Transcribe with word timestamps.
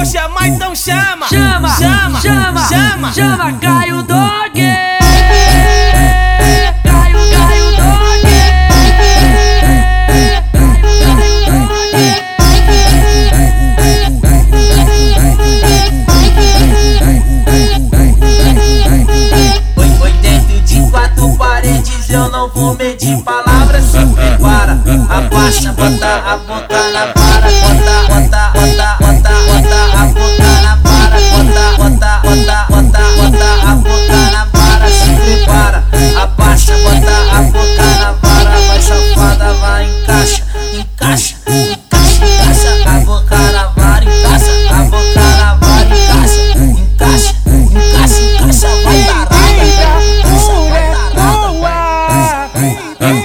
vou 0.00 0.06
chamar, 0.06 0.48
então 0.48 0.74
chama. 0.74 1.28
Chama, 1.28 1.68
chama, 1.76 2.20
chama, 2.20 2.62
chama, 2.68 3.12
chama 3.12 3.52
Caio 3.58 4.02
Dog. 4.02 4.62
Caio, 6.82 7.18
Caio 7.30 7.70
Dog. 7.76 7.90
Foi, 19.74 19.88
foi 19.98 20.12
dentro 20.22 20.60
de 20.60 20.90
quatro 20.90 21.36
paredes, 21.36 22.08
eu 22.08 22.30
não 22.30 22.48
vou 22.48 22.74
medir 22.74 23.22
palavras. 23.22 23.84
Se 23.84 24.06
prepara, 24.06 24.80
abaixa, 25.10 25.72
bota 25.72 26.06
a 26.24 26.38
boca 26.38 26.90
na 26.90 27.12
vara, 27.14 27.50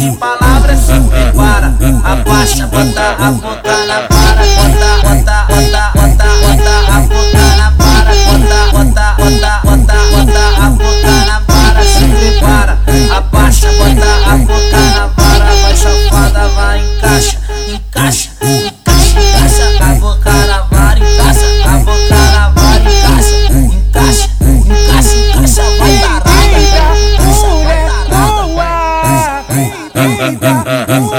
de 0.00 0.16
palavras, 0.16 0.88
é 0.88 1.32
para, 1.32 1.74
é 1.78 2.12
abaixa, 2.12 2.66
bota 2.66 3.10
a 3.10 3.32
conta. 3.32 3.69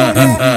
Yeah. 0.02 0.48